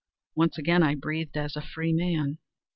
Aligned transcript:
Once 0.33 0.57
again 0.57 0.81
I 0.81 0.95
breathed 0.95 1.37
as 1.37 1.55
a 1.55 1.61
freeman. 1.61 2.39